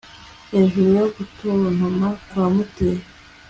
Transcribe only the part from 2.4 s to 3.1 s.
moteri